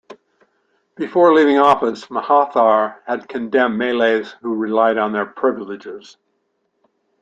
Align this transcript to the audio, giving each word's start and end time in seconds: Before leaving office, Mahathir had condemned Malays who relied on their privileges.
Before 0.95 1.31
leaving 1.31 1.59
office, 1.59 2.07
Mahathir 2.07 2.97
had 3.05 3.29
condemned 3.29 3.77
Malays 3.77 4.31
who 4.41 4.55
relied 4.55 4.97
on 4.97 5.11
their 5.11 5.27
privileges. 5.27 6.17